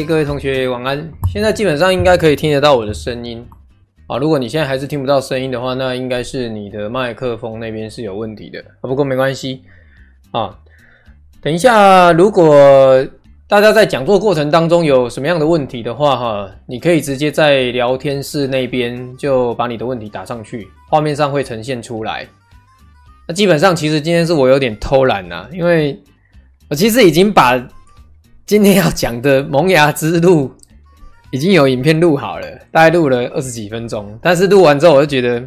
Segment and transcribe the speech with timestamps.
[0.00, 1.06] 各位同学晚安。
[1.30, 3.46] 现在基本上应该可以听得到我的声音
[4.06, 4.16] 啊。
[4.16, 8.64] 如果你现在还是听不到声音的话，那应该是你的麦克风那边是有问题的。
[8.80, 9.60] 不过没关系
[10.30, 10.58] 啊。
[11.42, 13.06] 等一下，如果
[13.46, 22.26] 大家在讲座过程当中有什么样的问题的话，哈，你可以直接在聊天室那边就把你的问题打上去，画面上会呈现出来。
[23.28, 26.02] 那基本上，其实今天是我有点偷懒呐，因为
[26.70, 27.62] 我其实已经把。
[28.44, 30.52] 今天要讲的萌芽之路
[31.30, 34.18] 已经有影片录好了，大概录了二十几分钟。
[34.20, 35.42] 但是录完之后，我就觉得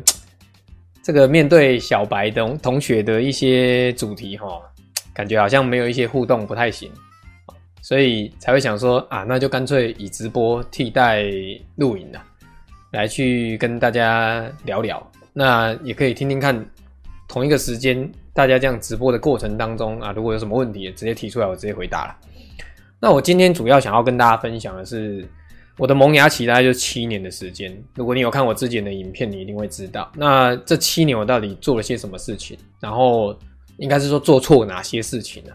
[1.03, 4.47] 这个面对小白的同学的一些主题哈，
[5.13, 6.89] 感觉好像没有一些互动不太行，
[7.81, 11.25] 所以才会想说啊，那就干脆以直播替代
[11.75, 12.23] 录影了，
[12.93, 15.05] 来去跟大家聊聊。
[15.33, 16.65] 那也可以听听看，
[17.27, 22.15] 同一个时间大家这样直播的过程当中啊，如果有什么问题，直接提出来，我直接回答了。
[22.99, 25.27] 那我今天主要想要跟大家分享的是
[25.77, 27.77] 我的萌芽期，大概就是七年的时间。
[27.95, 30.09] 如果你有看我之前的影片，你一定会知道。
[30.15, 32.57] 那这七年我到底做了些什么事情？
[32.79, 33.37] 然后
[33.77, 35.51] 应该是说做错哪些事情呢？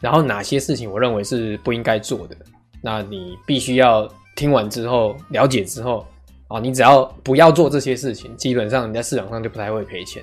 [0.00, 2.36] 然后哪些事情我认为是不应该做的？
[2.82, 6.04] 那你必须要听完之后了解之后
[6.48, 10.22] 啊，你只要不要做这些事情，基本上你在市场上就不太会赔钱。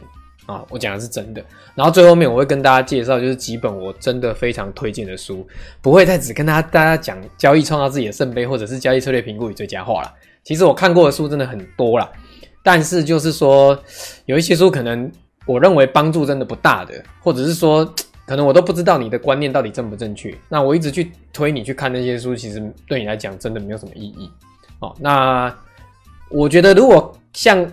[0.49, 1.45] 啊，我讲的是真的。
[1.75, 5.47] 然后最后面我会跟大家介绍，就是几本我真的非常推荐的书，
[5.79, 10.11] 不会再只跟大家大家讲交易创造自己的圣杯，或者是交易策略评估与最佳化了。
[10.43, 12.09] 其实我看过的书真的很多啦，
[12.63, 13.79] 但是就是说
[14.25, 15.11] 有一些书可能
[15.45, 17.85] 我认为帮助真的不大的，或者是说
[18.25, 20.35] 可能我都不知道你的观念到底正不正确。
[20.49, 24.27] 那我一直去推你去看那些书，其实对你来讲真的没有什么意义。
[24.79, 25.55] 哦，那
[26.31, 27.71] 我觉得如果像。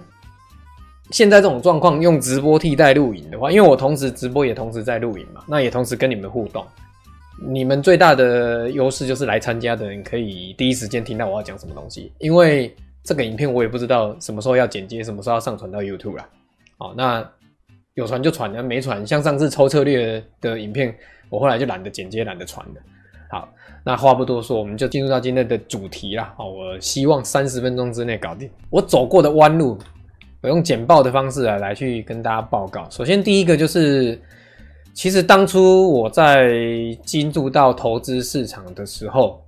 [1.11, 6.65] 现在这种状况，用直播替代录影的话，因为我同时直播也同时在录影嘛，那也同时跟你们互动。
[7.41, 12.75] 你们最大的优势就是来参加的人可以第一时间听到我要讲什么东西，因为
[13.05, 16.27] 这个影片我也不知道什么时候要剪接，什么时候要上传到 YouTube 啦。
[16.79, 17.25] 好，那
[17.95, 20.93] 有传就传，那没传，像上次抽策略的影片，
[21.29, 22.75] 我后来就懒得剪接，懒得传了。
[23.31, 23.49] 好，
[23.85, 26.35] 那话不多说，我们就进入到今天的主题啦。
[26.37, 29.79] 好，我希望三十分钟之内搞定我走过的弯路。
[30.43, 32.89] 我用简报的方式来来去跟大家报告。
[32.91, 34.21] 首先，第一个就是，
[34.93, 36.53] 其实当初我在
[37.05, 39.45] 进入到投资市场的时候，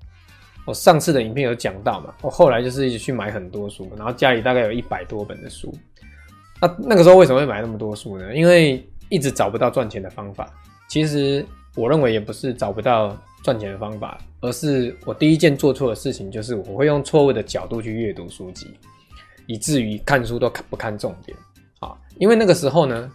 [0.67, 2.15] 我上次的影片有讲到嘛。
[2.23, 5.73] 我后来就是一直去买很多书，然后家里大概有一百多本的书。
[6.61, 8.35] 那那个时候为什么会买那么多书呢？
[8.35, 10.53] 因为一直找不到赚钱的方法。
[10.89, 11.45] 其实
[11.77, 18.67] 我认为也不是找不到赚钱的方法，而是我第一件做错的事情就是我会用错误的角度去阅读书籍。
[19.49, 21.37] 以至于看书都看不看重点
[21.81, 23.11] 啊，因为那个时候呢，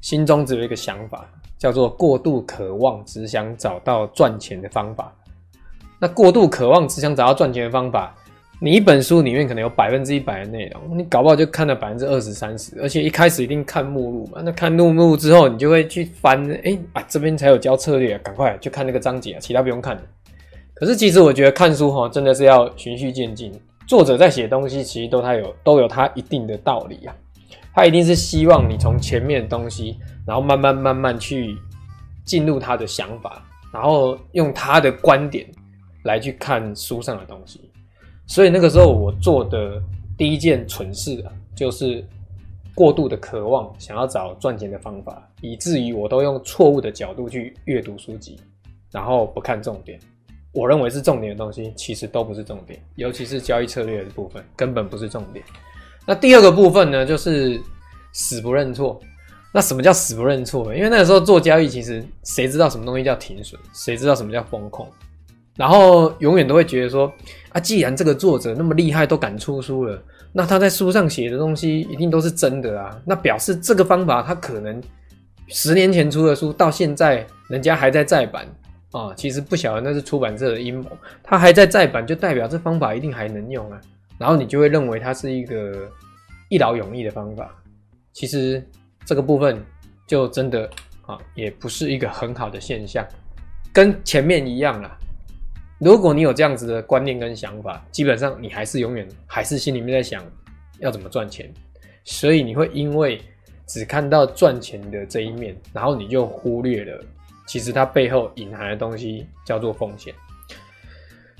[0.00, 1.28] 心中只有一个想法，
[1.58, 5.12] 叫做过度渴望，只想找到赚钱的方法。
[5.98, 8.14] 那过度渴望，只想找到赚钱的方法，
[8.60, 14.40] 你一本书里面可能有百分之一百的内容，你搞不好就看了百分之二十三十，而且一开始一定看目录嘛。
[14.44, 20.00] 那看目录之后，你就会去翻，哎、啊，这边才有教策略，赶快就看那个章节啊，其他不用看。
[20.74, 23.52] 可是其实我觉得看书哈，真的是要循序渐进。
[23.86, 27.14] 作者在写东西，其实都他有都有他一定的道理啊。
[27.74, 31.56] 他一定是希望你从前面东西，然后慢慢慢慢去
[32.24, 33.42] 进入他的想法，
[33.72, 35.46] 然后用他的观点
[36.04, 37.60] 来去看书上的东西。
[38.26, 39.82] 所以那个时候我做的
[40.18, 42.06] 第一件蠢事啊，就是
[42.74, 48.38] 过度的渴望，想要找赚钱的方法，以至于我都用错误的角度去阅读书籍，
[48.90, 49.98] 然后不看重点。
[50.52, 55.44] 我认为是重点的东西，其实都不是重点，尤其是交易策略的部分，根本不是重点。
[56.06, 57.60] 那第二个部分呢，就是
[58.12, 59.00] 死不认错。
[59.54, 60.74] 那什么叫死不认错？
[60.74, 63.60] 因为那个时候做交易，其实谁知道什么东西叫停损？
[63.74, 64.86] 谁知道什么叫风控？
[65.56, 67.12] 然后永远都会觉得说，
[67.50, 70.02] 啊，既然这个作者那么厉害，都敢出书了，
[70.32, 72.98] 那他在书上写的东西一定都是真的啊。
[73.04, 74.82] 那表示这个方法，他可能
[75.48, 78.46] 十年前出的书，到现在人家还在再版。
[78.92, 80.86] 啊、其实不晓得那是出版社的阴谋，
[81.22, 83.80] 他还在再版，就代表这方法一定还能用啊。
[84.18, 85.90] 然后你就会认为它是一个
[86.50, 87.52] 一劳永逸的方法。
[88.12, 88.62] 其实
[89.06, 89.60] 这个部分
[90.06, 90.68] 就真的
[91.06, 93.04] 啊，也不是一个很好的现象。
[93.72, 94.94] 跟前面一样啦，
[95.80, 100.22] 如果你有这样子的观念跟想法，基本上你还是永远还是心里面在想
[100.80, 101.50] 要怎么赚钱，
[102.04, 103.20] 所以你会因为
[103.66, 107.02] 只看到赚钱的这一面，然后你就忽略了。
[107.52, 110.14] 其实它背后隐含的东西叫做风险。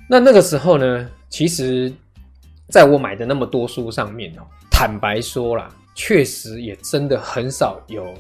[0.06, 1.91] 那那个时候呢，其实
[2.69, 8.12] 在我买的那么多书上面哦，坦白说啦，确实也真的很少有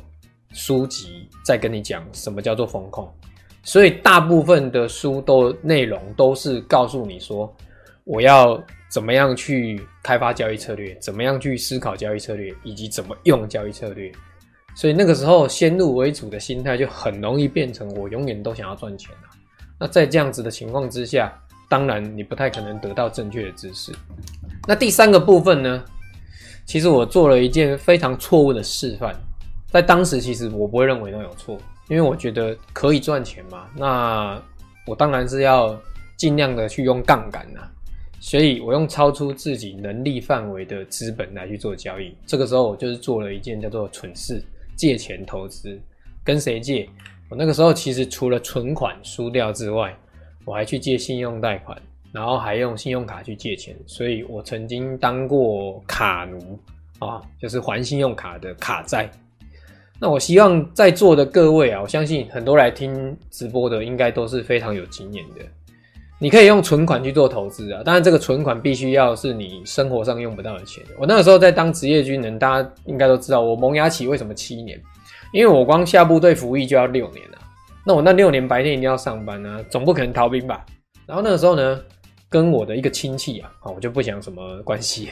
[0.54, 3.12] 书籍在跟你讲什么叫做风控。
[3.62, 7.54] 所以大部分的书都内容都是告诉你说，
[8.04, 8.58] 我要
[8.90, 14.10] 怎么样去开发交易策略，怎么样去思考交易策略，以及怎么用交易策略。
[14.74, 19.28] 所以那个时候先入为主的心态就很容易变成我永远都想要赚钱了。
[19.78, 21.32] 那在这样子的情况之下，
[21.68, 23.92] 当然你不太可能得到正确的知识。
[24.66, 25.84] 那第三个部分呢？
[26.64, 29.12] 其实我做了一件非常错误的示范，
[29.68, 31.58] 在当时其实我不会认为那有错，
[31.88, 33.66] 因为我觉得可以赚钱嘛。
[33.76, 34.40] 那
[34.86, 35.76] 我当然是要
[36.16, 37.66] 尽量的去用杠杆啊，
[38.20, 42.14] 所以我用超出自己能力范围的资本来去做交易。
[42.24, 44.40] 这个时候我就是做了一件叫做蠢事。
[44.82, 45.80] 借钱投资，
[46.24, 46.88] 跟谁借？
[47.30, 49.96] 我那个时候其实除了存款输掉之外，
[50.44, 51.80] 我还去借信用贷款，
[52.10, 56.58] 然后还用信用卡去借钱，所以我曾经当过卡奴
[56.98, 59.08] 啊，就是还信用卡的卡债。
[60.00, 65.46] 那我希望在座的各位啊，我相信很多来听直播的应该都是非常有经验的。
[66.22, 70.80] 你可以用存款去做投资啊，当然这个存款必须要是你生活上用不到的钱。
[70.96, 74.80] 我那个时候在当职业军人，大家应该都知道，我萌芽期为什么七年？
[75.32, 77.38] 因为我光下部队服役就要六年了。
[77.84, 80.64] 那我那六年白天一定要上班啊，总不可能逃兵吧？
[81.06, 81.82] 然后那个时候呢，
[82.30, 85.10] 跟我的一个亲戚啊，我就不讲什么关系，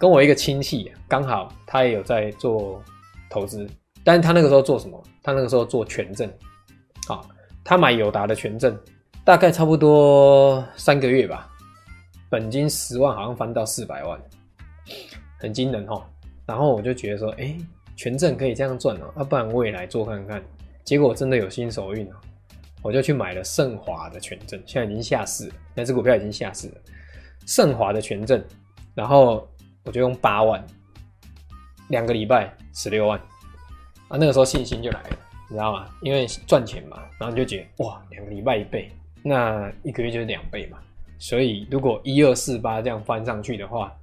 [0.00, 2.82] 跟我一个亲戚啊，刚好他也有在做
[3.30, 3.68] 投资，
[4.02, 5.00] 但是他那个时候做什么？
[5.22, 6.28] 他那个时候做权证，
[7.06, 7.20] 啊，
[7.62, 8.76] 他买友达的权证。
[9.24, 11.48] 大概差不多三个月吧，
[12.28, 14.20] 本金十万好像翻到四百万，
[15.38, 16.02] 很惊人哦。
[16.46, 17.56] 然后我就觉得说，哎，
[17.94, 20.42] 权证可以这样赚哦，要不然我也来做看看。
[20.82, 22.16] 结果真的有新手运哦，
[22.82, 26.74] 我就去买了盛华的权证，现在已经下市了，那只股票已经下市了。
[27.46, 28.42] 盛华的权证，
[28.94, 29.48] 然后
[29.84, 30.64] 我就用八万，
[31.88, 33.18] 两个礼拜十六万，
[34.08, 35.10] 啊，那个时候信心就来了，
[35.48, 35.86] 你知道吗？
[36.02, 38.90] 因为赚钱嘛，然后你就觉得哇，两个礼拜一倍。
[39.22, 40.78] 那一个月就是两倍嘛，
[41.18, 43.94] 所以如果一二四八这样翻上去的话，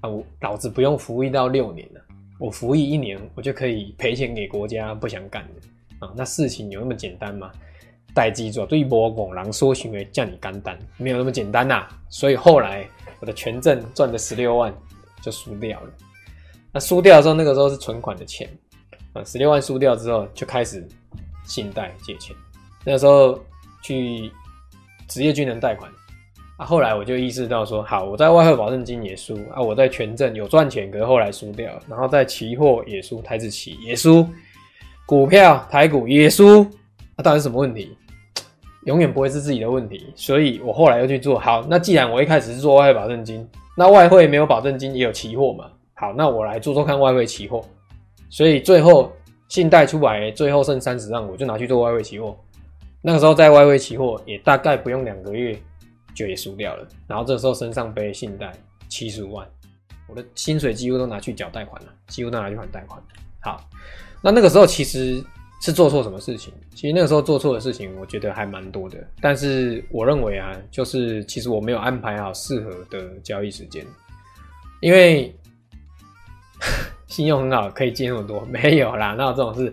[0.00, 2.00] 啊，我老子不用服役到六年了，
[2.38, 6.12] 我服役一年，我就可以赔钱给国家，不想干的啊。
[6.14, 7.50] 那事情有那么简单吗？
[8.12, 11.88] 代记住，对波拱狼说行为叫你干单，没有那么简单呐、啊。
[12.10, 12.86] 所以后来
[13.20, 14.74] 我的权证赚的十六万
[15.22, 15.90] 就输掉了。
[16.70, 18.46] 那输掉的时候，那个时候是存款的钱
[19.14, 20.86] 啊，十六万输掉之后就开始
[21.46, 22.36] 信贷借钱，
[22.84, 23.42] 那个时候
[23.82, 24.30] 去。
[25.08, 25.90] 职业军人贷款
[26.56, 34.26] 啊，后来我就意识到说，好，我在外汇保证金也输啊，我在权证有赚钱，可是后来输掉，然后在期货也输，台指期也输，
[35.04, 36.66] 股票台股也输，
[37.16, 37.96] 那到底什么问题？
[38.84, 41.38] 永远不会是自己的问题，所以我后来又去做。
[41.38, 43.44] 好，那既然我一开始是做外汇保证金，
[43.76, 45.64] 那外汇没有保证金也有期货嘛？
[45.94, 47.64] 好，那我来做做看外汇期货，
[48.30, 49.12] 所以最后
[49.48, 52.36] 信贷出来，最后剩三十万，我就拿去做外汇期货。
[53.06, 55.56] 那个时候在外汇期货也大概不用两个月
[56.12, 58.52] 就也输掉了，然后这时候身上背信贷
[58.88, 59.48] 七十五万，
[60.08, 63.00] 我的薪水几乎都拿去缴贷款了，几乎都拿去还贷款。
[63.38, 63.64] 好，
[64.20, 65.22] 那那个时候其实
[65.62, 66.52] 是做错什么事情？
[66.74, 68.98] 其实那个时候做错的事情，我觉得还蛮多的。
[69.20, 73.86] 但是我认为啊，就是其实我没有安排好适合的交易时间，
[74.80, 75.32] 因为
[77.06, 79.72] 信用很好，可以借那么多，没有啦，那这种事？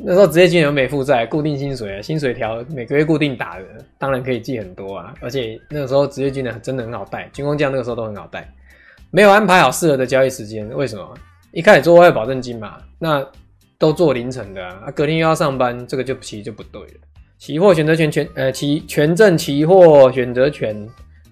[0.00, 3.64] 那时候职业军人没负债，固定薪水啊，薪水条每个月固定打的，
[3.98, 5.12] 当然可以记很多啊。
[5.20, 8.48] 而且那个时候职业军人真的很好带，军工匠那个时候都很好带。
[9.10, 11.14] 没有安排好适合的交易时间，为什么？
[11.50, 13.26] 一开始做外汇保证金嘛，那
[13.78, 16.94] 都做凌晨的啊，隔天又要上班，这个就其实就不对了。
[17.38, 20.88] 期货选择权权呃期权证期货选择权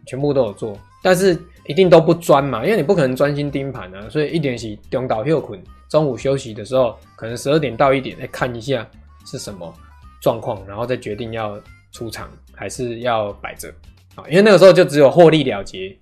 [0.07, 5.63] 全部都有做，但是一定都不专嘛，因为你不可能专心盯盘啊，所以一点是中岛休困。
[5.89, 8.85] 中午休息的时候，可能十二点到一点，来看一下
[9.25, 9.73] 是什么
[10.21, 11.61] 状况，然后再决定要
[11.93, 13.69] 出场还是要摆着
[14.17, 14.25] 啊。
[14.29, 15.97] 因为那个时候就只有获利了结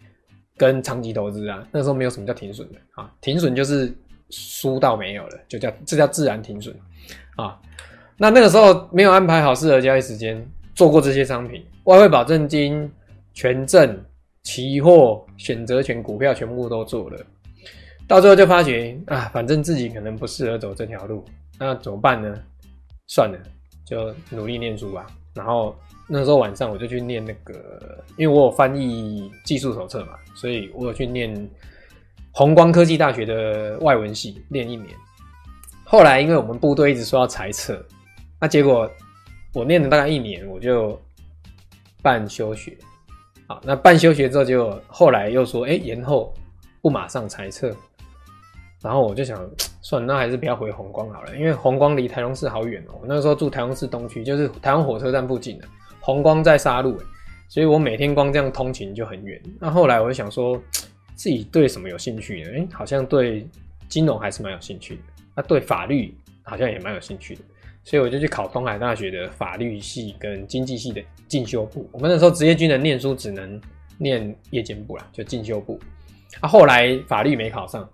[0.56, 3.94] 跟长期投资啊，那个时候没有什么叫停损的啊，停损就是
[4.30, 6.75] 输到没有了，就叫这叫自然停损
[7.37, 7.61] 啊。
[8.16, 12.90] 那那个时候没有安排好适合交易时间，做过这些商品，外汇保证金、
[13.35, 14.02] 权证、
[14.45, 17.27] 期货、选择权、股票全部都做了。
[18.07, 21.25] 到最后就发觉啊，反正自己可能不适合走这条路，
[21.59, 22.39] 那怎么办呢？
[23.07, 23.39] 算了，
[23.87, 25.07] 就努力念书吧。
[25.35, 25.75] 然后
[26.07, 31.35] 那时候晚上我就去念那个，因为我有翻译技术手册嘛，所以我有去念
[32.31, 34.89] 弘光科技大学的外文系，念一年。
[35.85, 37.83] 后来因为我们部队一直说要裁撤，
[38.39, 38.91] 那结果
[39.55, 41.01] 我念了大概一年，我就
[42.03, 42.77] 办休学。
[43.47, 46.33] 好，那半休学之后，就后来又说，哎，延后
[46.81, 47.71] 不马上裁撤。
[48.83, 49.39] 然后我就想，
[49.81, 52.99] 算了，那还是不要回红光好了，因为红光离台中市好远哦。
[53.01, 55.67] 我那时候住台中市东区，就是台湾火车站附近的，
[56.01, 56.99] 红光在沙鹿，
[57.49, 59.41] 所以我每天光这样通勤就很远。
[59.59, 60.61] 那后来我就想说，
[61.15, 62.51] 自己对什么有兴趣呢？
[62.57, 63.49] 哎，好像对
[63.89, 65.03] 金融还是蛮有兴趣的，
[65.35, 67.41] 那对法律好像也蛮有兴趣的，
[67.85, 71.87] 所以我就去考东海大学的法律系跟经济系的进修部。
[71.93, 73.61] 我们那时候职业军人念书只能
[73.99, 75.79] 念夜间部啦，就进修部。
[76.41, 77.88] 啊，后来法律没考上，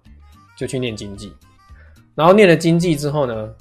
[0.57, 1.33] 就去念经济。
[2.15, 3.55] 然后念了经济之后呢，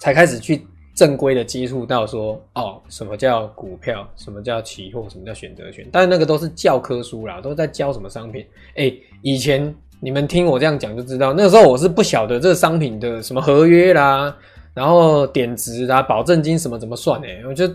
[0.00, 5.86] 才开始去正规的接触到说，哦，什么叫股票，什么叫期货，什么叫选择权。
[5.90, 8.46] 但那个都是教科书啦，都在教什么商品。
[8.76, 14.36] 哎，以前你们听我这样讲就知道，那个时候我是不晓得这个商品的什么合约啦，
[14.74, 17.66] 然后点值啊，保证金什么怎么算哎，我就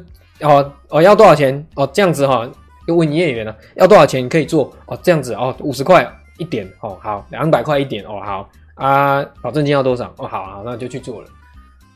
[0.41, 2.49] 哦哦要多少钱哦这样子哈，
[2.87, 8.49] 又问营业员了，要多少钱可以做哦这样子哦五十块一点哦好两百块一点哦好。
[8.77, 10.13] 啊，保证金要多少？
[10.19, 11.27] 哦，好好，那就去做了。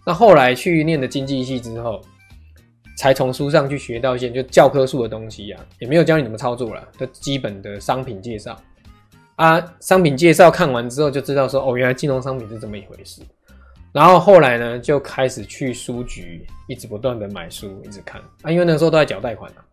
[0.04, 2.02] 那后来去念的经济系之后，
[2.98, 8.58] 才从书上去学到一些就教科书的东西啊，也没有教你怎么操作了，就基本的商品介绍
[9.36, 9.64] 啊。
[9.80, 13.22] 商品介绍看完之后就知道说，哦，原来金融商品是这么一回事。
[13.92, 19.64] 然后后来呢，就开始去书局，一直不断的买书，一直看啊，因为那时候都在缴贷款啊，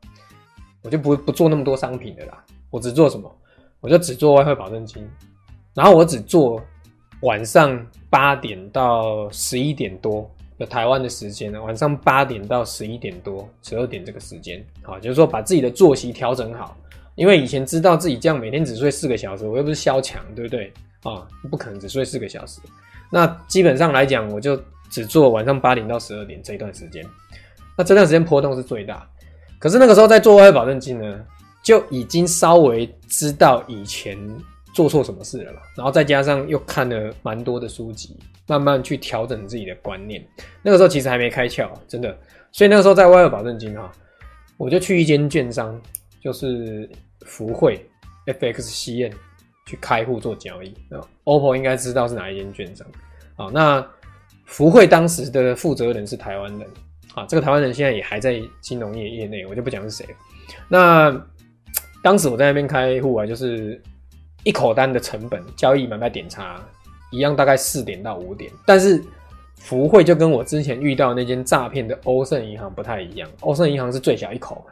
[0.82, 3.30] 我就不不做那么多商品的啦，我只做什么？
[3.80, 5.08] 我就只做外汇保证金，
[5.74, 6.62] 然后我只做。
[7.22, 11.60] 晚上八点到十一点多，的台湾的时间呢。
[11.60, 16.76] 晚上八点到十一点多、十二点这个时间，好，就是说把自己的作息调整好。
[17.16, 20.72] 因为以前知道自己这样每天只睡四个小时，我又不是萧强，对不对？
[21.02, 22.60] 啊，不可能只睡四个小时。
[23.10, 24.60] 那基本上来讲，我就
[24.90, 27.04] 只做晚上八点到十二点这一段时间。
[27.76, 29.08] 那这段时间波动是最大。
[29.58, 31.24] 可是那个时候在做外汇保证金呢，
[31.62, 34.18] 就已经稍微知道以前。
[34.74, 35.60] 做错什么事了嘛？
[35.76, 40.24] 然后再加上又看了蛮多的书籍，慢慢去调整自己的观念。
[40.62, 42.16] 那个时候其实还没开窍，真的。
[42.52, 43.90] 所以那个时候在外汇保证金哈，
[44.56, 45.80] 我就去一间券商，
[46.22, 46.88] 就是
[47.26, 47.84] 福汇
[48.26, 49.12] FXCN
[49.68, 50.74] 去开户做交易。
[51.24, 52.86] OPPO 应该知道是哪一间券商
[53.36, 53.50] 啊？
[53.52, 53.86] 那
[54.46, 56.68] 福汇当时的负责人是台湾人
[57.14, 60.06] 啊，这个台湾人现在也还在金融业业内，我就不讲是谁。
[60.68, 61.14] 那
[62.02, 63.80] 当时我在那边开户啊，就是。
[64.44, 66.64] 一口单的成本，交易买卖点差
[67.10, 68.50] 一样，大概四点到五点。
[68.64, 69.02] 但是
[69.56, 74.64] 福汇就跟我之前遇到那间诈骗的欧盛银行不太一样，欧盛银行是最小一口，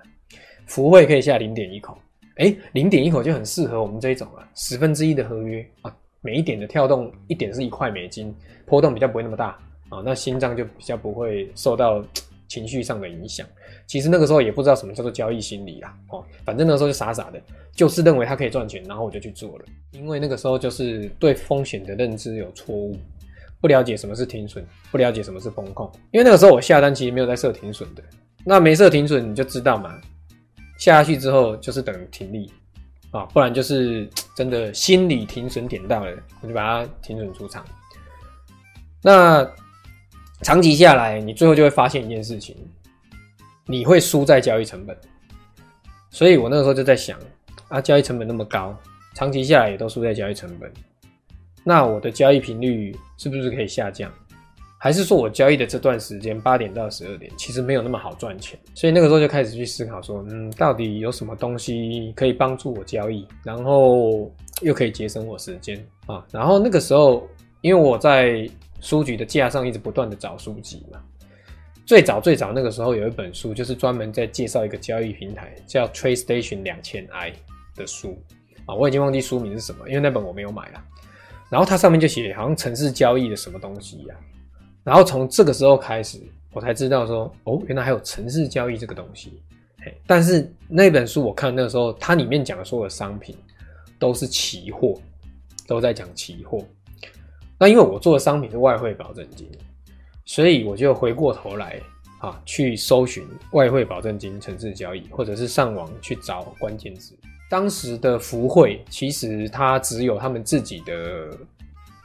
[0.67, 1.99] 福汇可以下零点一口。
[2.37, 8.35] 哎，零点一口就很适合我们这一种啊，十分之一的合约啊，每一点的跳动一点是一块美金，
[8.66, 12.05] 波动比较不会那么大啊，那心脏就比较不会受到
[12.47, 13.47] 情绪上的影响。
[13.87, 17.40] 其实那个时候也不知道什么叫做交易心理啦，哦，反正那时候就傻傻的，
[17.73, 19.64] 就是认为它可以赚钱，然后我就去做了。
[19.93, 22.97] 因为那个时候就是对风险的认知有错误，
[23.62, 25.90] 不了解什么是停损，不了解什么是风控。
[26.11, 28.02] 因为那个时候我下单其实没有在设停损的，
[28.45, 29.99] 那没设停损你就知道嘛，
[30.78, 32.52] 下下去之后就是等停利
[33.11, 37.64] 啊，不然就是 真的心理停损点到了，我就把它停损出场。
[39.02, 39.49] 那
[40.42, 42.56] 长期下来，你最后就会发现一件事情。
[43.68, 44.97] 你会输在交易成本，
[46.09, 47.18] 所以我那个时候就在想
[47.66, 48.73] 啊，交易成本那么高，
[49.12, 50.73] 长期下来也都输在交易成本，
[51.64, 54.09] 那我的交易频率是不是可以下降？
[54.87, 58.57] 还是说我交易的这段时间八点到十二点其实没有那么好赚钱？
[58.73, 66.25] 所以那个时候就开始去思考说，嗯，到底有什么东西可以帮助我交易，然后又可以节省我时间啊？
[66.31, 67.28] 然后那个时候，
[67.62, 71.02] 因为我在书局的架上一直不断的找书籍嘛。
[71.85, 77.33] 最早最早那个时候有一本书，就是专门在介绍一个交易平台，叫 TradeStation 两千 I
[77.75, 78.16] 的书
[78.66, 80.81] 啊，我已经忘记书名是什么，因为那本我没有买了。
[81.50, 84.36] 然后它上面就写好像城市交易的什么东西呀、啊。
[84.87, 86.21] 然后从这个时候开始，
[86.52, 89.43] 我才知道说，哦，原来还有城市交易这个东西。
[89.81, 93.37] 嘿，但是那本书我看那个时候，它里面讲的所有商品
[93.99, 94.95] 都是期货，
[95.66, 96.64] 都在讲期货。
[97.59, 99.50] 那因为我做的商品是外汇保证金。
[100.25, 101.81] 所以我就回过头来
[102.19, 107.12] 啊，去搜寻外汇保证金城市交易，或者是上网去找关键字。
[107.50, 111.37] 当时的福汇其实它只有他们自己的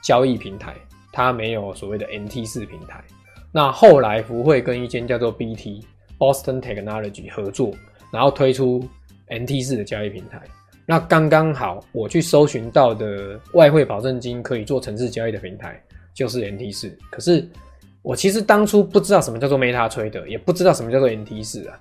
[0.04, 0.76] 交易平台，
[1.12, 3.04] 它没有所谓的 NT 四平台。
[3.52, 5.84] 那后来福汇跟一间叫做 BT
[6.18, 7.74] Boston Technology 合作，
[8.12, 8.88] 然后推出
[9.28, 10.42] NT 四的交易平台。
[10.86, 15.82] 那刚刚好，我去搜寻到的外汇保证金可以做城市交易的平台
[16.14, 17.48] 就是 NT 四，可是。
[18.04, 21.80] 我其实当初不知道什么叫做 MetaTrader，也不知道什么叫做 NT 四啊。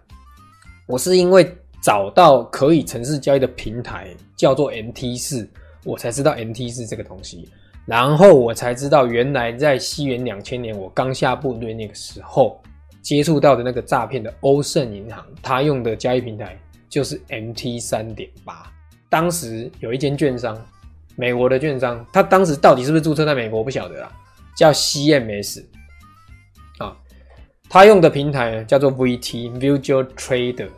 [0.87, 1.51] 我是因为
[1.83, 5.49] 找到可以城市交易的平台叫做 NT 四，
[5.83, 7.49] 我才知道 NT 四这个东西。
[7.91, 12.63] 然后我才知道，原来在西元两千年我刚下部队那个时候
[13.03, 16.57] 接触到的那个诈骗的欧盛银行，他用的交易平台
[16.89, 18.63] 就是 MT 三点八。
[19.09, 20.57] 当时有一间券商，
[21.17, 24.13] 美国的券商，他当时到底是不是注册在美国，我不晓得啦，
[24.57, 25.65] 叫 CMS
[26.79, 26.97] 啊，
[27.69, 30.69] 他用的平台叫做 VT Visual Trader，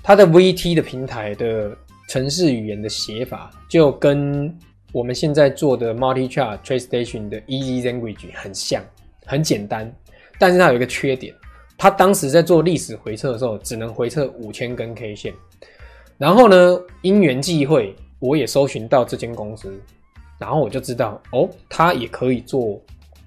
[0.00, 1.76] 他的 VT 的平台的
[2.08, 4.56] 程式语言的写法就跟
[4.94, 8.80] 我们现在做的 Multi Chart TradeStation 的 Easy Language 很像，
[9.26, 9.92] 很简单，
[10.38, 11.34] 但是它有一个缺点，
[11.76, 15.34] 它当时在做历史回测的时候，只能回测五千根 K 线。
[16.16, 19.68] 然后呢，因缘际会，我也搜寻到这间公司，
[20.38, 22.80] 然后我就知道哦，它也可以做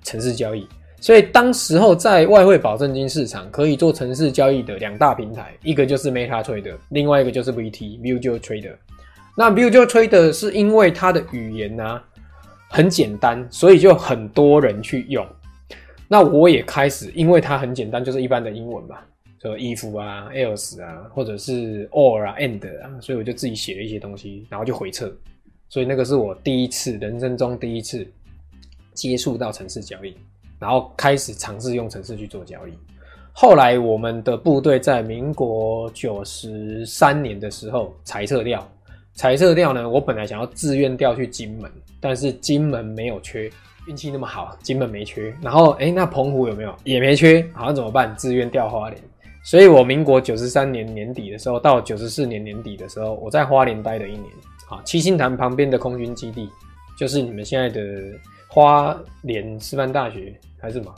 [0.05, 0.65] 城市交易。
[1.01, 8.73] 所以当时候在外汇保证金市场可以做城市交易的两大平台，一个就是 MetaTrader，另外一个就是 VT Visual Trader。
[9.39, 12.03] 那 Visual Trader 是因为它的语言呢、啊、
[12.69, 15.23] 很简单，所以就很多人去用。
[16.07, 18.97] 那我也开始，因为它很简单，就是一般的英文嘛。
[19.39, 25.15] 说 if 啊，else 啊，或者是 or 啊，and 啊，所以我就自己写了一些东西，然后就回测。
[25.69, 28.07] 所以那个是我第一次人生中第一次
[28.95, 30.15] 接触到城市交易，
[30.57, 32.73] 然后开始尝试用城市去做交易。
[33.33, 38.67] 后来我们的部队在民国九十三年的时候裁撤掉，
[39.17, 41.69] 彩色调呢，我本来想要自愿调去金门，
[41.99, 43.51] 但是金门没有缺，
[43.87, 45.35] 运气那么好，金门没缺。
[45.41, 46.71] 然后哎，那澎湖有没有？
[46.83, 48.15] 也没缺，好像怎么办？
[48.15, 49.01] 自愿调花莲。
[49.43, 54.25] 所以，我民国九十三年年底的时候，到九十四年年底的时候，我在花莲待了一年。
[54.69, 56.47] 啊，七星潭旁边的空军基地，
[56.95, 57.81] 就是你们现在的
[58.47, 60.93] 花莲师范大学还是什么？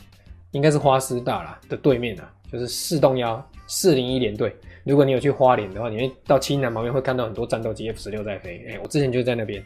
[0.52, 4.56] 应该是花师大啦的对面啊，就是四洞幺四零一联队。
[4.84, 8.66] 如果你有去花莲的话，你会到青南旁边会看到很多战斗机 F 十六在飞。
[8.70, 9.64] 哎、我之前就在那边。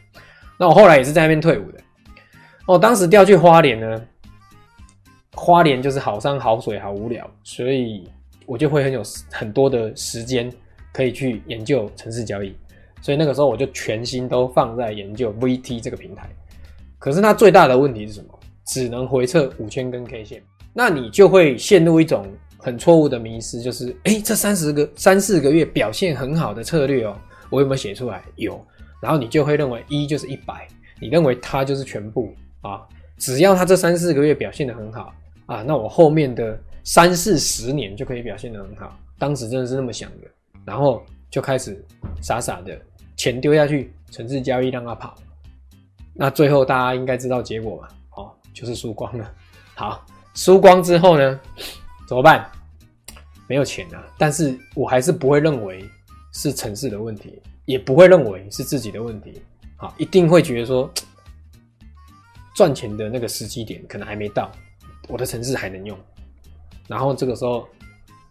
[0.58, 1.80] 那我后来也是在那边退伍的。
[2.68, 4.06] 哦，当时调去花莲呢，
[5.34, 8.08] 花莲就是好山好水好无聊，所以。
[8.46, 10.52] 我就会很有很多的时间
[10.92, 12.54] 可以去研究城市交易，
[13.02, 16.30] 所以那个时候我就全心都放在研究 VT 这个平台。
[17.00, 18.38] 可是它最大的问题是什么？
[18.68, 20.44] 只能回撤五千根 K 线，
[20.74, 22.28] 那你就会陷入一种
[22.64, 27.16] 很错误的迷思，就是哎、欸，这三十个三四个月表现很好的策略哦，
[27.52, 28.24] 我有没有写出来？
[28.38, 28.60] 有，
[29.00, 30.68] 然后你就会认为一就是一百，
[31.00, 32.82] 你认为它就是全部啊？
[33.18, 35.14] 只要它这三四个月表现得很好
[35.46, 36.58] 啊，那我后面的。
[36.86, 40.28] 三四十年就可以表现得很好，当时真的是那么想的，
[40.66, 41.82] 然后就开始
[42.22, 42.78] 傻傻的
[43.16, 45.16] 钱丢下去，程式交易让它跑，
[46.14, 47.88] 那最后大家应该知道结果吧？
[48.18, 49.32] 哦，就是输光了。
[49.76, 51.40] 好，输光之后呢，
[52.14, 52.48] 怎么办？
[53.48, 55.84] 没有钱啊，但是我还是不会认为
[56.32, 59.42] 是城市的问题，也不会认为是自己的问题，
[59.78, 60.88] 好，一定会觉得说
[62.54, 64.52] 赚钱的那个时机点可能还没到，
[65.08, 65.98] 我的城市还能用。
[66.88, 67.68] 然后这个时候，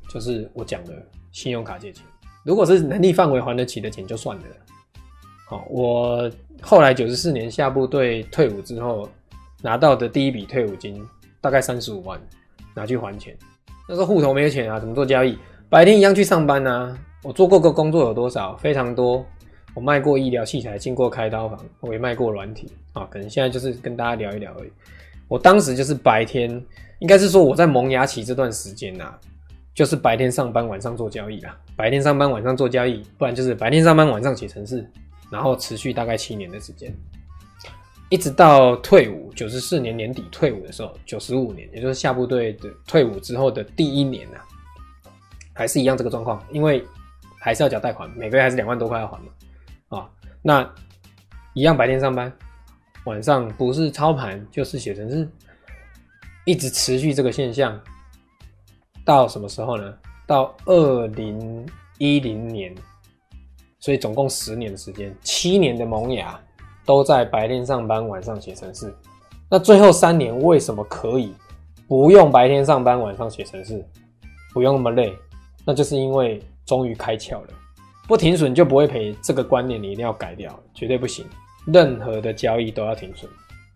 [0.08, 2.04] 就是我讲的信用卡借钱，
[2.44, 4.44] 如果是能力范围还得起的钱就算了。
[5.48, 9.08] 好，我后来九十四年下部队退伍之后，
[9.60, 11.04] 拿到的第一笔退伍金
[11.40, 12.20] 大概三十五万，
[12.74, 13.36] 拿去还钱。
[13.88, 15.38] 那时候户头没有钱啊，怎么做交易？
[15.68, 16.96] 白天一样去上班啊。
[17.22, 18.56] 我做过个工作有多少？
[18.56, 19.24] 非常多。
[19.74, 23.06] 我卖过医疗器材，进过开刀房，我也卖过软体啊。
[23.10, 24.70] 可能现在就是跟大家聊一聊而已。
[25.28, 26.62] 我当时就是白天。
[26.98, 29.18] 应该是说我在萌芽期这段时间呐、啊，
[29.74, 31.58] 就是白天上班，晚上做交易啦。
[31.74, 34.88] 白天上班，晚上做交易，不然就是白天上班，晚上写程式，
[35.28, 36.94] 然后持续大概七年的时间，
[38.12, 44.44] 一直到退伍，九十四年年底退伍的时候，九十五年，也就是下部队的退伍之后的第一年呢、啊，
[45.54, 46.84] 还是一样这个状况，因为
[47.40, 50.10] 还是要缴贷款，每个月还是两万多块要还嘛，啊，
[50.42, 50.74] 那
[51.54, 52.30] 一样白天上班，
[53.06, 55.26] 晚上不是操盘就是写程式。
[56.44, 57.80] 一直持续这个现象
[59.06, 59.94] 到什么时候呢？
[60.26, 62.74] 到二零一零年，
[63.78, 66.38] 所以总共十年的时间，七年的萌芽
[66.84, 68.94] 都在白天上班，晚上写程式。
[69.50, 71.32] 那最后三年为什么可以
[71.86, 73.84] 不用白天上班，晚上写程式，
[74.52, 75.12] 不用那么累？
[75.64, 77.48] 那就是因为终于开窍了，
[78.08, 79.14] 不停损就不会赔。
[79.22, 81.24] 这个观念你一定要改掉，绝对不行。
[81.66, 83.30] 任何的交易都要停损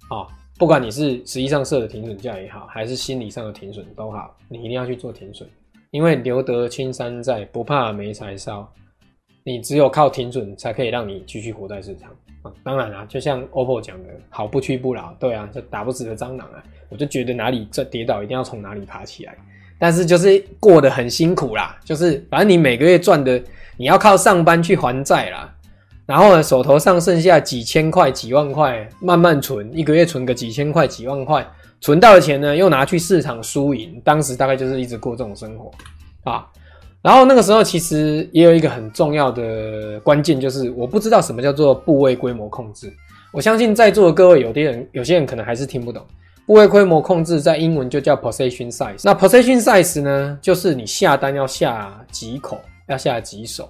[0.08, 0.26] 啊！
[0.58, 5.48] 不管你是实际上设的停损价也好，还是心理上的停损都好，你一定要去做停损，
[5.90, 8.66] 因为留得青山在，不怕没柴烧。
[9.46, 12.10] 你只有靠停损，才可以让你继续活在市场
[12.42, 12.52] 啊！
[12.64, 16.60] 当然啦、就像 OPPO 讲的，好不屈不挠，对啊，就打不死的蟑螂啊！
[16.88, 19.36] 我就觉得哪里这跌倒，一定要从哪里爬起来。
[19.78, 23.40] 但是就是过得很辛苦啦，就是反正你每个月赚的，
[23.76, 25.54] 你要靠上班去还债啦。
[26.06, 31.46] 然后呢，手头上剩下几千块、几万块，慢慢存，一个月存个几千块、几万块，
[31.80, 34.02] 存到的钱呢，又拿去市场输赢。
[34.04, 35.70] 当时大概就是一直过这种生活
[36.28, 36.50] 啊。
[37.02, 42.92] 然后那个时候其实也有一个很重要的关键，就是我不知道什么叫做部位规模控制。
[43.32, 46.04] 我相信在座的各位有的人，有些人可能还是听不懂。
[46.46, 49.00] 部位规模控制在英文就叫 position size。
[49.04, 53.68] 那 position size 呢，就是你下单要下几口，要下几手。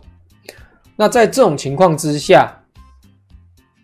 [0.94, 2.54] 那在这种情况之下，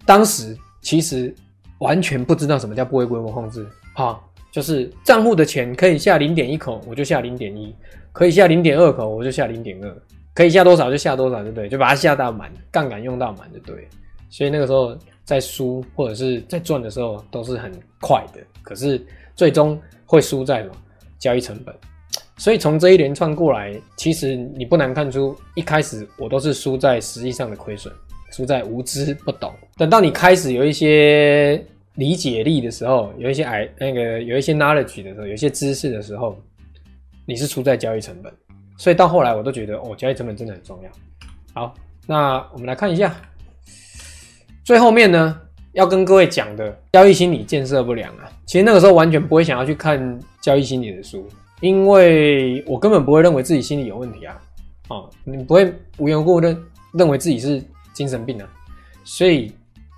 [0.05, 1.35] 当时其实
[1.79, 4.21] 完全不知道什么叫部位规模控制，哈，
[4.53, 7.75] 就是账户的钱可以下零点一口，我就下零点一；
[8.13, 9.91] 可以下零点二口，我就下零点二；
[10.35, 11.71] 可以下多少就下多少，对不对？
[11.71, 13.89] 就把它下到满，杠杆用到满就对。
[14.29, 19.01] 所以那个时候在输或者是在赚的时候都是很快的，可是
[19.35, 20.75] 最终会输在什么？
[21.19, 21.75] 交易成本。
[22.37, 27.93] 所以从这一连串过来，其实你不难看出，一开始我都是输在实际上的亏损，
[28.33, 29.53] 输在无知不懂。
[29.77, 31.65] 等到你开始有一些
[31.97, 36.37] 理解力的时候，有一些矮那个有一些 knowledge 的时候，有一些知识的时候，
[37.27, 38.33] 你是出在交易成本。
[38.79, 40.91] 所以到后来我都觉得哦，交易成本真的很重要。
[41.55, 41.75] 好，
[42.07, 43.15] 那我们来看一下
[44.65, 45.41] 最后面呢，
[45.73, 48.31] 要跟各位讲的交易心理建设不良啊。
[48.47, 51.29] 其实那个时候完全不会想要去看交易心理的书。
[51.61, 54.41] 因为我根本不会认为自己心理有问题啊，
[54.89, 56.61] 哦，你不会无缘无故认
[56.93, 58.49] 认为自己是精神病啊，
[59.05, 59.53] 所以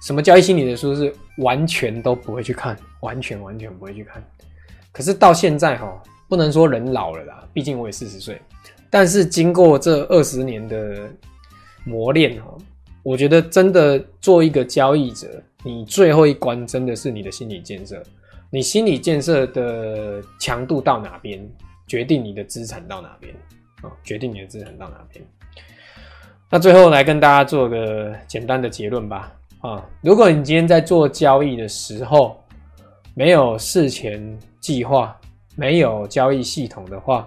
[0.04, 4.22] 什么交易心理的书是完全都不会去看，完全完全不会去看。
[4.92, 8.38] 可是到现在哈，不能说人老了啦，毕竟我也四十岁，
[8.90, 11.08] 但是经过这二十年的
[11.84, 12.54] 磨练哈，
[13.02, 18.02] 我觉得真的做一个交易者，你最后一关真的是你的心理建设。
[18.50, 21.40] 你心理建设的强度到哪边，
[21.86, 23.34] 决定你的资产到哪边
[23.80, 23.90] 啊？
[24.04, 25.24] 决定你的资产到哪边。
[26.50, 29.32] 那最后来跟大家做个简单的结论吧
[29.64, 29.82] 啊！
[30.02, 32.38] 如果你今天在做交易的时候
[33.14, 35.18] 没有事前计划，
[35.56, 37.26] 没有交易系统的话，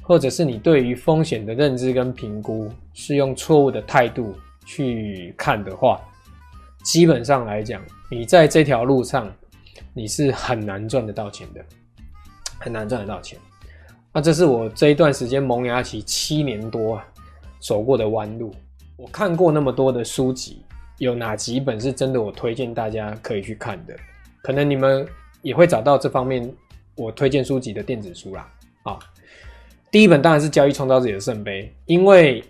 [0.00, 4.32] 或者是你对于风险的认知跟评估是用错误的态度
[4.64, 6.00] 去看的话，
[6.84, 9.30] 基本上来讲，你在这条路上。
[9.92, 11.64] 你是很难赚得到钱的，
[12.58, 13.38] 很难赚得到钱。
[14.12, 17.04] 那这是我这一段时间萌芽期七年多啊，
[17.60, 18.54] 走过的弯路。
[18.96, 20.62] 我看过那么多的书籍，
[20.98, 23.96] 有哪几本是真的我推荐大家可以去看的？
[24.42, 25.06] 可能你们
[25.42, 26.52] 也会找到这方面
[26.94, 28.52] 我推荐书籍的电子书啦。
[28.82, 28.98] 啊，
[29.90, 32.42] 第一本当然是《交易创造自己的圣杯》，因为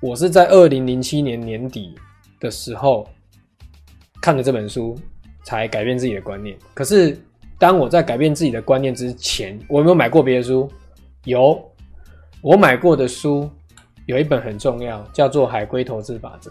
[0.00, 1.94] 我是在二零零七年年底
[2.40, 3.08] 的时候
[4.20, 4.98] 看的这本书。
[5.46, 6.56] 才改变自己的观念。
[6.72, 7.22] 可是，
[7.58, 10.72] 当我在改变自己的观念之前，我有没有买过别的书？
[11.24, 11.62] 有，
[12.40, 13.50] 我买过的书
[14.06, 16.50] 有一本很重要，叫做《海龟投资法则》。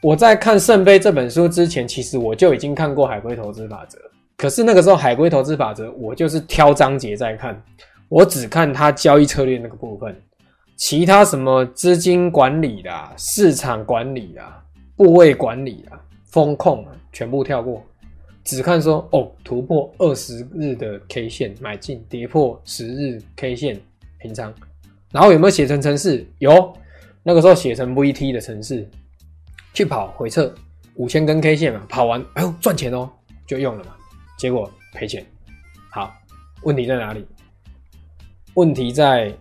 [0.00, 3.98] 我在看《圣杯》这本书之前，其实我就已经看过《海龟投资法则》。
[4.36, 7.60] 可是那个时候，《海龟投资法则》我就是挑章节在看，
[8.08, 10.14] 我只看它交易策略那个部分，
[10.76, 14.62] 其他什么资金管理啦、市场管理啦、
[14.96, 16.92] 部位管理啦、风控啊。
[17.10, 17.82] 全部跳过，
[18.44, 23.80] 只看说哦，突破二十日的 K 线买进，跌破十日 K 线
[24.18, 24.54] 平仓，
[25.10, 26.24] 然后有没有写成程式？
[26.38, 26.72] 有，
[27.24, 28.88] 那个时候写成 VT 的程式，
[29.78, 30.52] 去跑回测
[30.96, 33.08] 五千根 K 线嘛，跑完哎呦赚钱哦，
[33.46, 33.94] 就用了嘛，
[34.36, 35.24] 结果赔钱。
[35.88, 36.12] 好，
[36.64, 37.24] 问题在哪里？
[38.54, 39.32] 问题在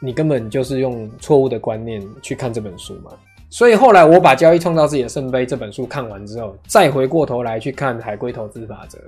[0.00, 3.10] 你根本就是用错误的观念去看这本书嘛。
[3.48, 8.98] 所以后来我把《交易创造自己的圣杯》这本书看完之后，再回过头来去看《海龟投资法则》，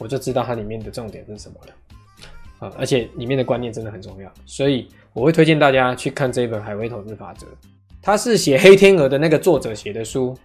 [0.00, 2.74] 我就知道它里面的重点是什么了啊！
[2.76, 7.46] 而且里面的观念真的很重要，所以我会推荐大家去看这一本《海龟投资法则》。
[8.02, 10.36] 它是写《黑天鹅》的那个作者写的书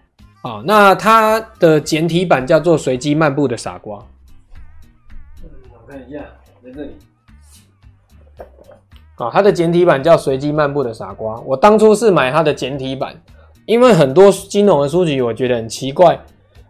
[0.42, 0.62] 啊。
[0.64, 3.98] 那他的简体版叫做《随机漫步的傻瓜》。
[5.72, 6.18] 我看一下，
[6.62, 6.96] 在这里。
[9.16, 11.36] 啊，它的简体版叫《随机漫步的傻瓜》。
[11.46, 13.18] 我当初是买它的简体版，
[13.64, 16.20] 因为很多金融的书籍我觉得很奇怪。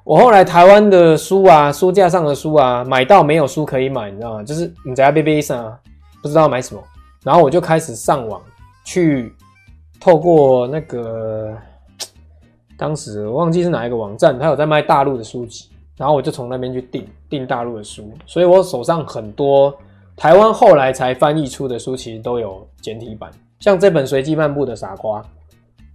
[0.05, 4.45] 我后来台湾的书啊，书架上的书啊，买到没有书可以买，你知道吗？
[4.45, 5.77] 就是你在背背上
[6.23, 6.81] 不知道买什么，
[7.25, 8.41] 然后我就开始上网
[8.85, 9.35] 去
[10.01, 11.57] 透过那个
[12.77, 19.77] 当时我忘记是哪一个网站，它有在卖大陆的书籍，然后我就从那边去订订大陆的书，所以我手上很多。
[20.19, 23.31] 台湾后来才翻译出的书，其实都有简体版。
[23.61, 25.21] 像这本《随机漫步的傻瓜》，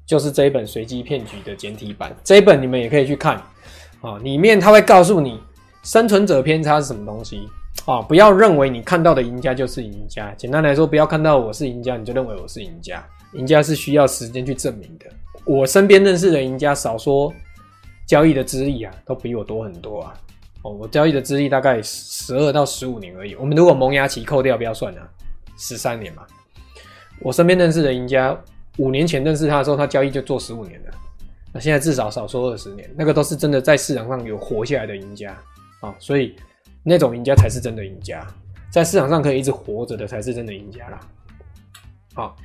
[0.05, 2.15] 就是这一本随机骗局的简体版。
[2.23, 3.41] 这一本你们也可以去看
[3.99, 5.39] 啊，里面它会告诉你
[5.81, 7.47] 生存者偏差是什么东西
[7.85, 7.99] 啊。
[7.99, 10.31] 不要认为你看到的赢家就是赢家。
[10.37, 13.03] 简单来说，不要看到我是赢家，你就认为我是赢家。
[13.33, 15.05] 赢家是需要时间去证明的。
[15.45, 17.33] 我身边认识的赢家，少说
[18.05, 20.13] 交易的资历啊，都比我多很多啊。
[20.63, 23.33] 哦，我交易的资历大概十二到十五年而已。
[23.35, 25.09] 我们如果萌芽期扣掉，不要算啊，
[25.57, 26.23] 十三年嘛。
[27.19, 28.39] 我身边认识的赢家，
[28.77, 30.91] 五年前认识他的时候，他交易就做十五年了。
[31.53, 35.35] 那现在至少少说二十年，那个都是真的在市场上有活下来的赢家
[35.79, 35.95] 啊。
[35.97, 36.35] 所以
[36.83, 38.25] 那种赢家才是真的赢家，
[38.71, 40.99] 在市场上可以一直活着的才是真的赢家啦。
[42.13, 42.35] 好，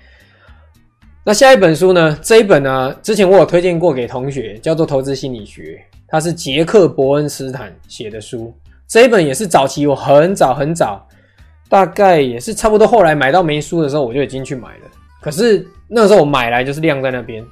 [1.28, 2.16] 那下一本书呢？
[2.22, 5.84] 这一本呢，之前我有推荐过给同学，叫做《投资心理学》。
[6.06, 8.54] 它是杰克·伯恩斯坦写的书，
[8.86, 11.04] 这一本也是早期我很早很早，
[11.68, 14.84] 大概也是差不多后来买到没书的时候，我就已经去买了。
[15.20, 17.44] 可是那时候我买来就是晾在那边。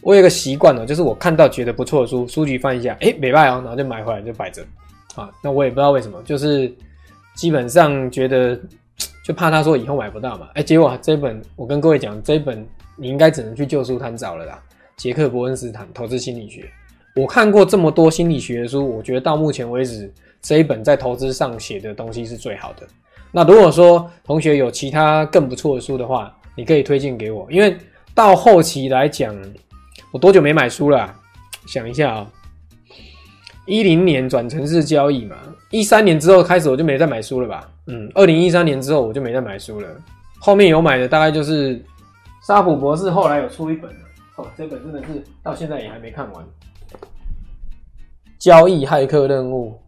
[0.00, 4.62] 我有一个习惯哦，就是我看到觉得不错的书，书局翻一下，诶，没卖哦，然后就买回来就摆着。
[5.14, 6.74] 啊，那我也不知道为什么，就是
[7.36, 8.58] 基本上觉得
[9.26, 10.48] 就怕他说以后买不到嘛。
[10.54, 14.62] 诶，结果这一本我跟各位讲，这一本你应该只能去旧书摊找了啦，
[14.96, 16.62] 《杰克·伯恩斯坦投资心理学》。
[17.20, 22.86] 我看过这么多心理学的书，我觉得到目前为止这一本在投资上写的东西是最好的。
[23.30, 27.46] 那如果说同学有其他更不错的书的话，你可以推荐给我。
[27.50, 27.76] 因为
[28.14, 29.34] 到后期来讲，
[30.12, 31.14] 我多久没买书了？
[31.66, 32.30] 想一下啊，
[33.66, 35.36] 一零年转城市交易嘛，
[35.70, 37.68] 一三年之后开始我就没再买书了吧？
[37.86, 39.88] 嗯，二零一三年之后我就没再买书了。
[40.38, 41.82] 后面有买的大概就是
[42.44, 44.00] 沙普博士，后来有出一本了。
[44.36, 46.44] 哦，这本真的是到现在也还没看完。
[48.38, 49.80] 交易骇客任务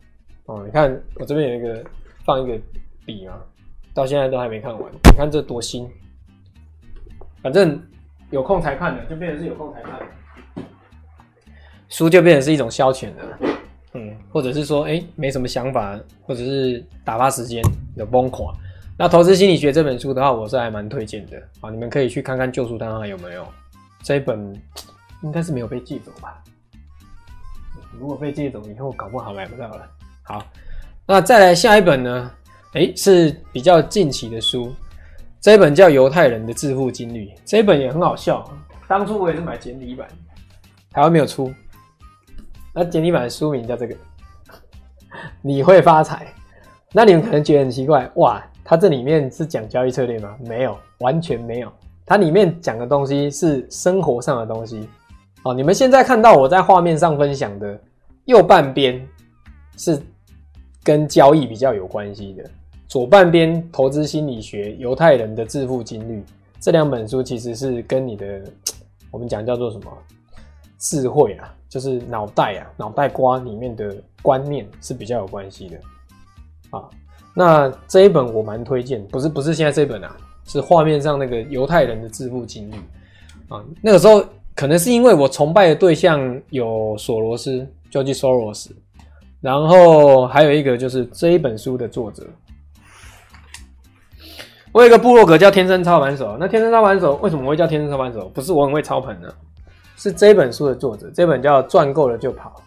[0.46, 1.84] 哦，你看我这边有一个
[2.24, 2.58] 放一个
[3.04, 3.38] 笔啊，
[3.92, 4.90] 到现在都还没看完。
[4.90, 5.86] 你看这多新，
[7.42, 7.78] 反正
[8.30, 10.06] 有空才看的，就变成是有空才看的。
[11.90, 13.38] 书就变成是一种消遣的，
[13.92, 17.62] 嗯，或者是说哎、欸、没什么想法，或者是打发时间
[17.96, 18.50] 有崩垮。
[18.98, 23.46] 那投资心理学这本书的话，我是还蛮推荐的啊，你们可以去看看旧书摊上有没有
[24.02, 24.54] 这一本，
[25.22, 26.42] 应该是没有被寄走吧。
[27.98, 29.88] 如果被借走以后，搞不好买不到了。
[30.22, 30.42] 好，
[31.06, 32.30] 那再来下一本呢？
[32.72, 34.74] 诶、是比较近期的书，
[35.40, 38.44] 这一本叫《犹太人的致富经历》，这一本也很好笑。
[38.86, 40.06] 当初我也是买简体版，
[40.90, 41.52] 台湾没有出。
[42.74, 43.96] 那简体版的书名叫这个，
[45.40, 46.26] 你会发财。
[46.92, 50.36] 那你们可能觉得很奇怪，哇，它这里面是讲交易策略吗？
[50.44, 51.72] 没有，完全没有。
[52.04, 54.88] 它里面讲的东西是生活上的东西。
[55.44, 57.80] 哦，你们现在看到我在画面上分享的
[58.24, 59.00] 右半边
[59.76, 60.02] 是
[60.82, 62.50] 跟交易比较有关系的，
[62.88, 66.24] 左半边投资心理学、犹太人的致富经历
[66.58, 68.42] 这两本书其实是跟你的
[69.12, 69.86] 我们讲叫做什么
[70.80, 75.78] 智慧啊，就是脑袋啊、脑袋瓜里面的观念是比较有关系的
[76.70, 76.90] 啊。
[77.36, 82.74] 那这一本我蛮推荐，不是不是现在这本啊，是画面上那个犹太人的致富经历
[83.48, 84.24] 啊，那个时候。
[84.58, 88.70] 可能是因为我崇拜的对象有索罗斯 George Soros，
[89.42, 92.26] 然后还有一个就是这一本书的作者。
[94.72, 98.30] 我有一个部落格叫天生操盘手，那天生操盘手为什么会叫天生操盘手？
[98.30, 99.28] 不是我很会操盘呢，
[99.98, 102.62] 是这本书的作者，这本叫赚够了就跑。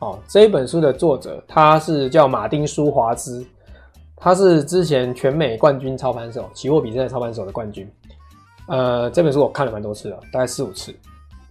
[0.00, 3.44] 哦，这一本书的作者他是叫马丁舒华兹，
[4.16, 7.90] 他是之前全美冠军操盘手，期货比赛操盘手的冠军。
[8.68, 10.94] 呃，这本书我看了蛮多次了，大概四五次。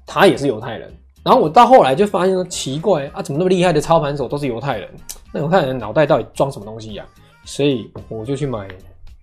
[0.05, 0.89] 他也是犹太人，
[1.23, 4.89] 然后我到后来就发现说奇怪啊，怎么那么厉害的操盘手都是犹太人？
[5.33, 7.05] 那犹太人脑袋到底装什么东西呀、
[7.43, 8.59] 所以我就去买《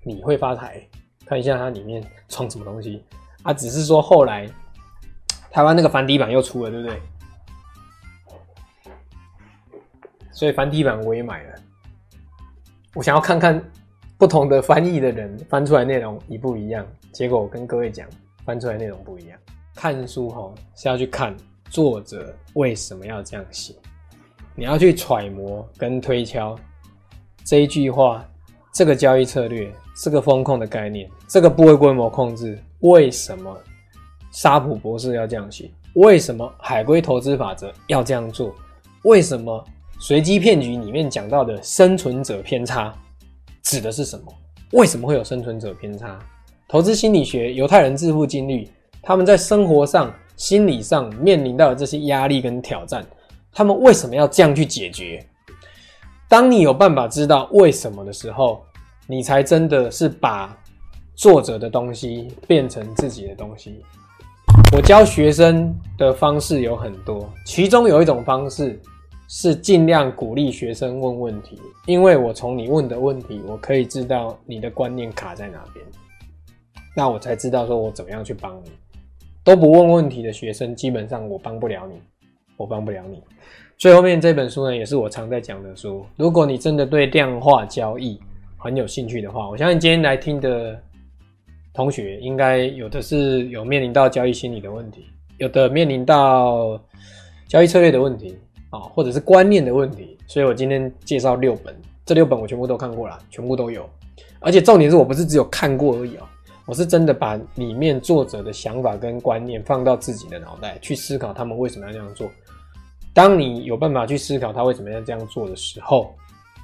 [0.02, 0.86] 你会发财》，
[1.26, 3.02] 看一下它里面装什么东西。
[3.42, 4.46] 啊，只是说后来
[5.50, 7.00] 台湾那个繁体版又出了，对不对？
[10.34, 11.54] 所以繁体版我也买了。
[12.94, 13.62] 我想要看看
[14.18, 16.86] 不同的翻译的人翻出来内容一不一样。
[17.12, 18.06] 结果我跟各位讲，
[18.44, 19.38] 翻出来内容不一样。
[19.76, 21.34] 看书齁是要去看
[21.70, 23.74] 作者为什么要这样写，
[24.54, 26.56] 你要去揣摩跟推敲
[27.44, 28.24] 这一句话，
[28.72, 33.56] 这个交易策略，这个风控的概念，这个部位规模控制，为什么
[34.30, 35.70] 沙普博士要这样写？
[35.94, 38.52] 为什么海龟投资法则要这样做？
[39.02, 39.64] 为什么
[40.00, 42.92] 随机骗局里面讲到的生存者偏差
[43.62, 44.24] 指的是什么？
[44.72, 46.18] 为什么会有生存者偏差？
[46.68, 48.70] 投资心理学、犹太人致富经历，
[49.02, 53.06] 他们在生活上、心理上面临到的这些压力跟挑战，
[53.52, 55.24] 他们为什么要这样去解决？
[56.28, 58.62] 当你有办法知道为什么的时候，
[59.06, 60.54] 你才真的是把
[61.14, 63.82] 作者的东西变成自己的东西。
[64.74, 68.80] 我教学生的方式有很多，其中有一种方式
[69.36, 75.84] 是尽量鼓励学生问问题，因为我从你问的问题，我可以知道你的观念卡在哪边。
[76.94, 78.70] 那我才知道说，我怎么样去帮你。
[79.42, 82.00] 都不问问题的学生，基本上我帮不了你，
[82.56, 83.20] 我帮不了你。
[83.76, 86.06] 最后面这本书呢，也是我常在讲的书。
[86.14, 88.20] 如果你真的对量化交易
[88.56, 90.80] 很有兴趣的话，我相信今天来听的
[91.72, 95.06] 同学，应该有的是有面临到交易心理的问题，
[95.38, 96.80] 有的面临到
[97.48, 98.38] 交易策略的问题
[98.74, 100.16] 啊，或者是观念的问题。
[100.26, 103.88] 所以我今天介绍六本，这六本我全部都看过了，全部都有。
[104.40, 106.22] 而且重点是我不是只有看过而已哦，
[106.66, 112.28] 我是真的把里面作者的想法跟观念放到自己的脑袋去思考，他们为什么要这样做。
[113.12, 116.14] 当你有办法去思考他为什么要这样做的时候，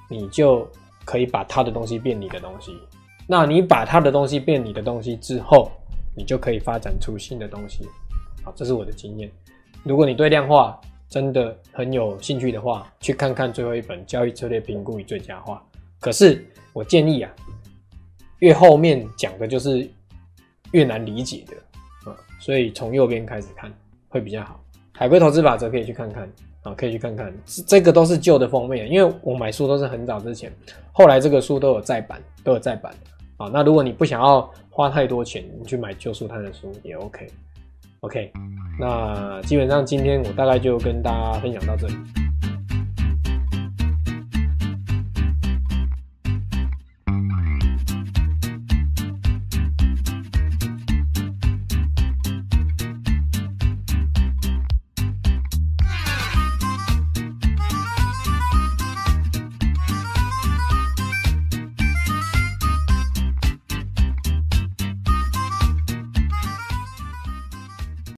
[0.09, 0.69] 你就
[1.05, 2.77] 可以把他的东西变你的东西。
[3.27, 5.71] 那你把他的东西变你的东西之后，
[6.17, 7.89] 你就可以发展出新的东西。
[8.43, 9.31] 好，这是我的经验。
[9.85, 10.79] 如果你对量化
[11.11, 15.57] 真的很有兴趣的话，去看看最后一本《交易策略评估与最佳化》。
[15.99, 17.31] 可是我建议啊，
[18.39, 19.91] 越后面讲的就是
[20.71, 23.71] 越难理解的啊，所以从右边开始看
[24.09, 24.63] 会比较好。
[24.93, 26.31] 海龟投资法则可以去看看
[26.63, 27.35] 啊，可以去看看，
[27.67, 30.53] 这个都是旧的封面，因为我买书都是很早之前，
[30.93, 32.95] 后来这个书都有再版，都有再版
[33.37, 33.51] 啊。
[33.53, 37.27] 那如果你不想要花太多钱，你去买旧书摊的书也 OK
[38.01, 38.33] OK，。
[38.79, 41.95] 那基本上今天我大概就跟大家分享到这里。